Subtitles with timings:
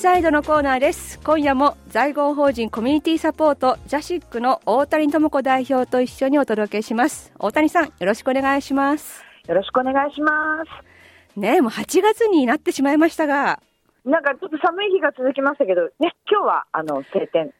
[0.00, 1.20] サイドのコーナーです。
[1.20, 7.34] 今夜も在郷法人コミュニティサポートジャシックの大谷智子代表と一緒にお届けします。
[7.38, 9.22] 大谷さんよろしくお願いします。
[9.46, 10.30] よろしくお願いしま
[10.64, 11.38] す。
[11.38, 13.60] ねえもう8月になってしまいましたが。
[14.06, 17.52] なんかちょっと寒い日が続きましたけど、ね、今日はあの晴天。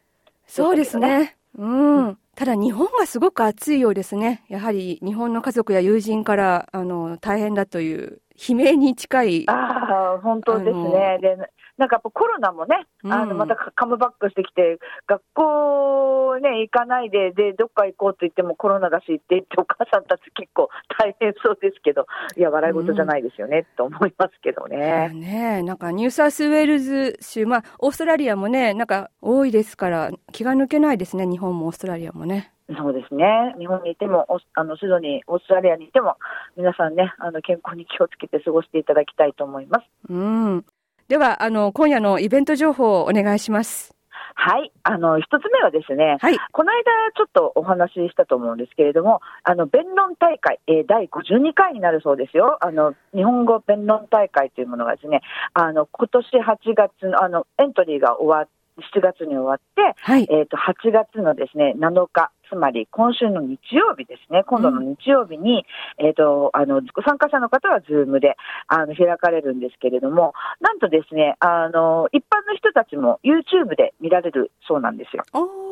[0.47, 1.37] そうですね。
[1.59, 2.17] うん。
[2.33, 4.45] ただ日本がすごく暑いようですね。
[4.49, 9.80] やはり日本の家族や友人からあの大変だという悲鳴に近いああ、
[10.21, 11.19] 本当ですね。
[11.21, 11.37] で、
[11.77, 22.05] なんかやっぱコロナもね、あうんのまたカムバックしてきて、学校ね、行かないで、で、どっか行こうと言ってもコロナだしって言って、お母さんたち結構大変そうですけど、
[22.37, 25.09] いや、笑い事じゃないですよね、と思いますけどまあね。
[25.13, 32.51] ねなんかニューサウスウェールズ州、まあ、オーストラリアもね、なんか多いですから、気が抜けないですね、日本もオーストラリアもね。
[32.77, 33.55] そうですね。
[33.57, 36.17] 日本にいても、あのシドニー、オーストラリアにいても、
[36.57, 39.85] 皆さんね、あの健康に気をつけて過ごしていただきたいと思います。
[40.09, 40.65] うん。
[41.07, 43.95] では、あの、今夜のイベント情報をお願いします。
[44.35, 44.71] はい。
[44.83, 46.37] あの、一つ目はですね、はい。
[46.51, 46.83] この間
[47.15, 52.57] ちょっとお話ししたと思うんですけれども、あの、弁論大会、えー第52回になるそうですよ。
[52.61, 55.21] あの、日本語弁論大会というものがですね、
[55.53, 58.49] あの、今年8月の、あの、エントリーが終わっ
[58.81, 60.27] 7月に終わって、はい。
[60.29, 65.65] えっ、と、8月のですね、7日、つまり今週の日曜日ですね、今度の日曜日に、
[65.97, 68.35] えっ、と、あの、参加者の方は Zoom で、
[68.67, 75.23] あの、開かれるんですけれども、なんとですね、あの、一般の人たちも YouTube で見られるそうなんですよ。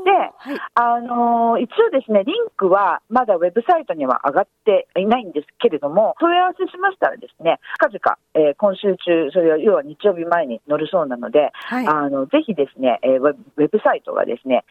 [0.03, 0.57] ではい。
[0.75, 11.87] あのー一応ですね、リンクはまだウェブサイトには上がっていないんですけれども、問い合わせしましたらですね、近々、えー今週中、それは要は日曜日前に載るそうなので、はい。
[11.87, 14.63] あの、ぜひですね、えーウェブサイトがですね、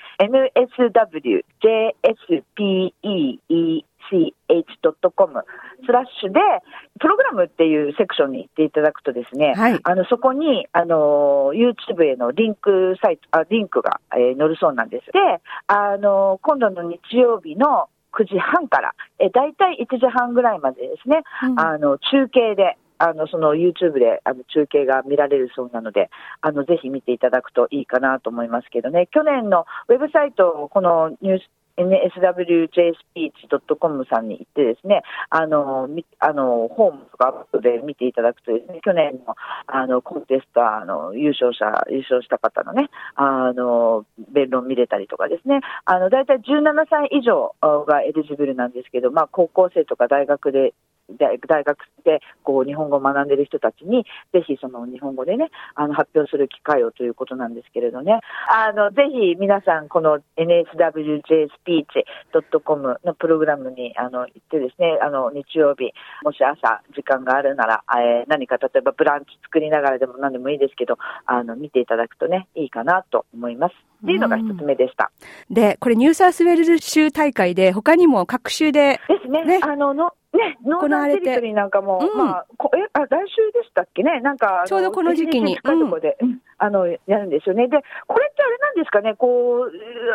[4.11, 5.45] nswjspeech.com
[5.87, 6.41] スラッシュで、
[7.01, 9.81] プログラムっていうセクションに行っていただくとですね、はい。
[9.83, 15.07] あの、そこに、あの、YouTube へのリンクサイト、あ、リンクが、えー載るそうなんです。
[15.07, 15.19] で、
[15.67, 26.11] あの、今度の日曜日の9時半から、えー、大体1時半ぐらいまでですね、うんあの、中継で、あの、その YouTube で、あの、中継が見られるそうなので、
[26.41, 47.55] あの、ぜひ見ていただくといいかなと思いますけどね、去年のウェブサイト、このニュース、nswjspeech.com さんに行ってですね、あの、あの、ホームとかアップで見ていただくとですね、去年の、あの、コンテスト、あの、優勝者、優勝した方のね、あの、弁論見れたりとかですね、あの、大体17歳以上
[47.87, 50.75] がエリジブルなんですけど、まあ、高校生とか大学で、
[51.19, 58.21] 大大学でこう日本語を学んでいる人たちに、ぜひその日本語でね、あの発表する機会をということなんですけれどね、
[58.51, 65.93] あのぜひ皆さん、この nswjspeech.com のプログラムにあの行ってですね、あの日曜日、
[66.23, 73.75] もし朝時間があるなら、えー何か例えばブランチ作りながらでも何でもいいですけど、あの見ていただくとね、いいかなと思います。
[74.05, 75.11] っていうのが一つ目でした。
[75.51, 79.45] で、これニューサウスウェールズ州大会で、他にも各州で、ですね。
[79.45, 82.19] ねあの、の、ね、ノーザンテリトリーなんかも、うん。
[82.19, 84.21] まあ、こえ、あ、来週でしたっけね？
[84.21, 85.57] なんか、ちょうどこの時期に。
[85.57, 86.39] 近いところで、うん。
[86.59, 87.69] あの、やるんですよね。
[87.69, 89.73] で、これってあれなんですかね、こう、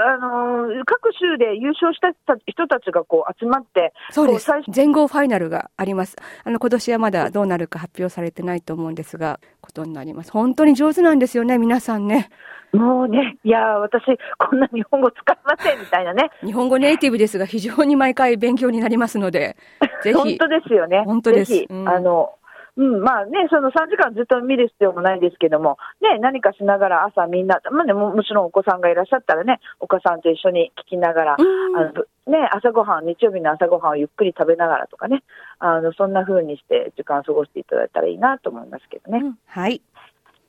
[0.08, 2.10] あの、各州で優勝した
[2.46, 4.52] 人たちがこう集まって、そうです。
[4.70, 6.16] 全豪ファイナルがあります。
[6.44, 10.32] あの、今年はまだどうなるか発表されてないと思うんですが、ことになります。
[10.32, 12.30] 本当に上手なんですよね、皆さんね。
[12.74, 14.04] もうね、いや、私、
[14.38, 16.32] こんな日本語使いませんみたいなね。
[16.44, 19.56] 日本語ネイティブですが、非常に毎回勉強になりますので、
[20.04, 20.14] ぜひ。
[20.14, 21.04] 本当ですよね。
[21.06, 22.34] 本当ですうんあの、
[22.76, 31.94] うん、まあね、その3時間ずっと見る必要もないですけども、ね、何かしながら朝みんな、まあね、ももちろんお子さんがいらっしゃったらね、お子さんと一緒に聞きながら、うんあの
[32.26, 35.24] ね、朝ごはん、日曜日の朝ごはんをゆっくり食べながらとかね、
[35.60, 39.20] あの、そんな風にして時間を過ごしていただいたらいいなと思いますけどね。
[39.24, 39.82] うんはい。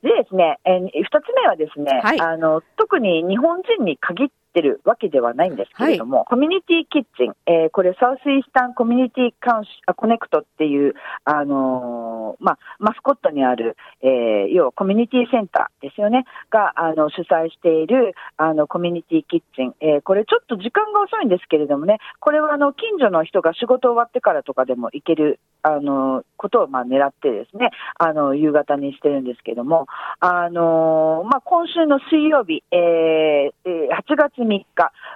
[0.02, 29.86] でですね、えー二つ目はですね、はいあの、特に日本人に限っってるわけではないんですけれども、はい、コミュニティキッチン、えー、これサウスイースタンコミュニティカウンあコネクトっていう、あのー、まあ、マスコットにある、えー、要はコミュニティセンターですよね、が、あの、主催している、あの、コミュニティキッチン、えー、これちょっと時間が遅いんですけれどもね、これはあの、近所の人が仕事終わってからとかでも行ける、あの、ことをまあ狙ってですね、あの、夕方にしてるんですけども、
[30.20, 34.66] あのまあ、今週の水曜日、えー、8月3日、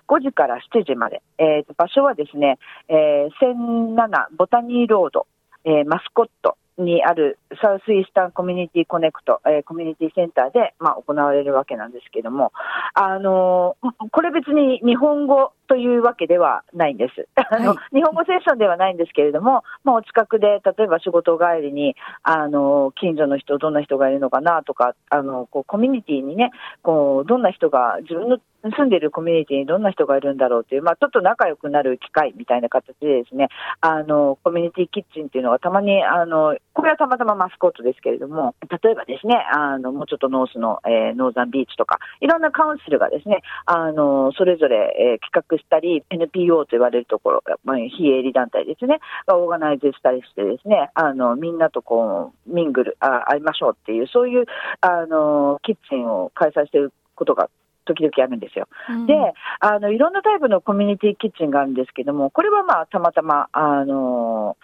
[0.08, 2.58] 5時から7時まで、えー、場所はですね、
[2.88, 5.26] えー、1007ボタニーロード、
[5.64, 12.52] えー、マスコット、にあるサウスイースタンコミュニティコネクト、えー、コミュニティセンターで、まあ、行われるわけなんですけども、
[12.94, 17.28] あのー、これ別に日本語というわけではないんです。
[17.50, 26.50] あの、日本語セッションではないんですけれども、まあ、お近くで、例えば仕事帰りに、あの、近所の人、どんな人がいるのかなとか、あの、こう、コミュニティにね、
[26.82, 33.48] こう、どんな人が、自分の住んでいるコミュニティにどんな人がいるんだろうという、まあ、ちょっと仲良くなる機会みたいな形でですね、
[33.80, 54.46] あの、コミュニティキッチンっていうのがたまに、あの、これはたまたまマスコットですけれども、例えばですね、あの、もうちょっとノースの、えー、ノーザンビーチとか、いろんなカウンシルがですね、あの、それぞれ、えー、企画したり、NP NPO と言われるところ、まあ、非営利団体ですね、がオーガナイズしたりしてですね、あの、みんなとこう、 mingle、あ、会いましょうっていう、そういう、
[54.80, 57.50] あの、キッチンを開催していることが
[57.84, 58.68] 時々あるんですよ。
[58.88, 59.14] うん、で、
[59.60, 64.56] あの、いろんなタイプのコミュニティキッチンがあるんですけども、これはまあ、たまたま、あの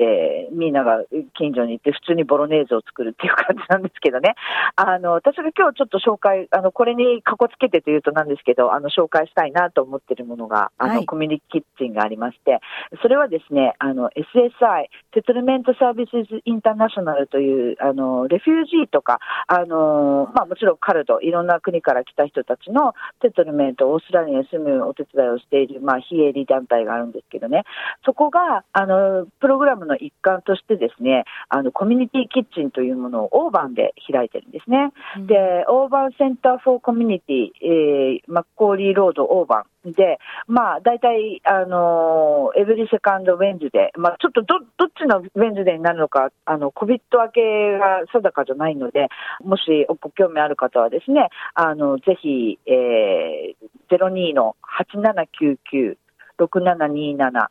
[0.00, 1.04] えー、みんなが
[1.36, 4.34] 近所に行って普通にボロネーズを作るっていう感じなんですけどね。
[4.74, 12.60] あの、私が今日ちょっと紹介、あの、これにかこつけてというとなんですけど、あの、紹介したいなと思ってるものが、あの、はい、コミュニティキッチンがありまして、
[13.02, 19.18] それはですね、あの、SSI、セトルメントサービスインターナショナルという、あの、レフュージーとか、
[19.48, 27.64] あの、まあもちろんカルド、いろんな国から来た人たちのセトルメント、オーストラリアに住むお手伝いをしている、まあ非営利団体があるんですけどね、
[28.04, 34.92] そこが、あの、プログラムの一環としてですね、あの、コミュニティキッチンというものをオーバンで開いてるんですね。
[35.16, 35.34] うん、で、
[35.68, 49.08] オーバンセンターフォーコミュニティ、えー、マッコーリーロードオーバンで、まあ、大体、あの、エブリセカンドウェンズデー、まあ、ちょっとど、どっちのウェンズデーになるのか、あの、コビット明けが定かじゃないので、
[49.42, 55.96] もしご興味ある方はですね、あの、ぜひ、えー、02の8799
[56.40, 57.48] 6727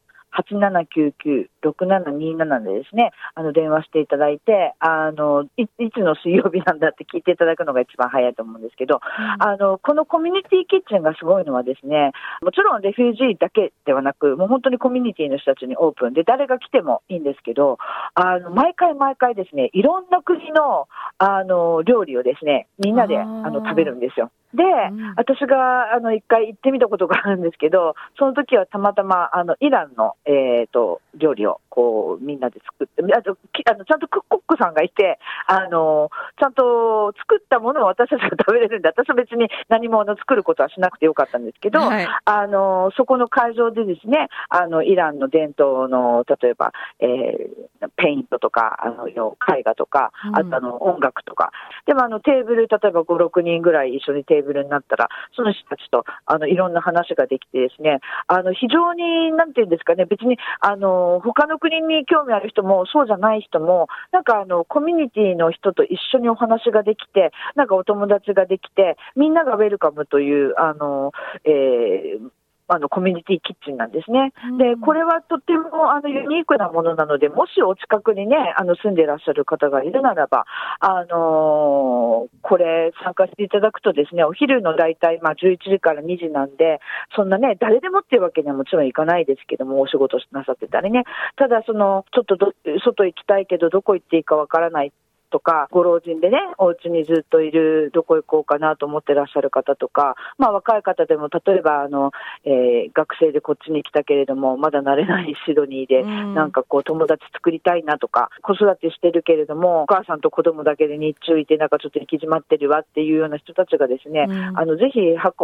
[1.63, 12.11] 8799-6727でですね、あの、電話していただいて、あの、い、いつの水曜日なんだって聞いていただくのが一番早いと思うんですけど、うん、あの、このコミュニティキッチンがすごいのはですね、
[12.41, 17.77] もちろんレフュージーだけではなく、もう本当にコミュニティの人たちにオープンで、誰が来てもいいんですけど、
[18.13, 24.31] あの、毎回毎回ですね、いろんな国の、あの、料理をですね、みんなで、あの、食べるんですよ。
[24.53, 33.37] で、うん、私が、あの、一回行ってみたことがあるんですけど、その時はたまたま、あの、イランの、えっ、ー、と、料理を、こう、みんなで作って、あと、
[33.71, 36.09] あのちゃんとクッコックさんがいて、あの、
[36.39, 51.51] ちゃんと作ったものを私たちが食べれるんで、私は別に何もの作ることはしなくてよかったんですけど、はい、あの、そこの会場でですね、あの、イランの伝統の、例えば、えー、ペイントとか、あの、絵画とか、あとあの、音楽とか、
[51.85, 71.13] でもあの、テーブル、例えば5、6人ぐらい一緒にテーブルテーブルになったら、その人たちと、あの、いろんな話ができてですね、あの、非常に、なんていうんですかね、別に、あの、他他の国に興味ある人も、そうじゃない人も、なんかあの、コミュニティの人と一緒にお話ができて、なんかお友達ができて、みんながウェルカムという、あの、
[71.45, 72.29] えー、
[72.69, 74.31] あの、コミュニティキッチンなんですね。
[74.57, 80.45] で、これはとても、あの、ユニークなものなので、もしお近くにね、あの、住んでいらっしゃる方がいるならば、
[80.79, 86.79] あのー、これ参加していただくとですね、お昼の大体、まあ、11時から2時なんで、
[87.15, 91.05] そんなね、誰でもっていうわけにはもちろんいかないですけども、お仕事なさってたりね。
[91.37, 94.93] ただ、その、ちょっとど、外行きたいけど、どこ行っていいかわからない
[95.29, 102.11] とか、ご老人でね、お家にずっといる、どこ行こうかなと思ってらっしゃる方とか、まあ若い方でも、例えば、あの、
[102.43, 114.99] えー、学生でこっちに来たけれども、まだ慣れないシドニーで、なんかこう友達作りたいなとか、子育てしてるけれども、お母さんと子供だけで日中いて、なんかちょっと行き詰まってるわっていうような人たちがですね、あの、ぜひ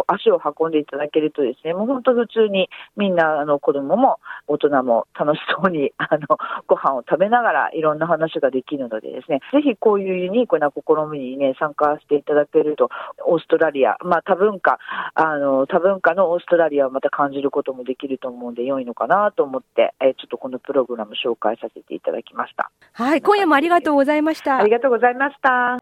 [0.06, 12.88] 足を運んでいただけるとですね、もう本当普通にみんな、あの、子供も大人も楽しそうに、あの、ご飯を食べながらいろんな話ができるのでですね、ぜひこういうユニークな試みにね、参加していただけると、
[13.26, 14.78] オーストラリア、まあ多文化、
[15.14, 22.70] あの、多文化のオーストラリアをまた感じることもできると思うんで、良いのかなと思って、えちょっとこのプログラム紹介させていただきました。
[22.92, 24.58] はい、今夜もありがとうございました。
[24.58, 25.78] ありがとうございました。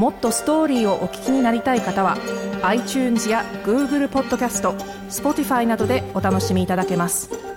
[0.00, 2.16] もっとストーリーをお聞きになりたい方は
[2.62, 4.72] iTunes や Google ポッドキャスト
[5.10, 7.49] Spotify などでお楽しみいただけます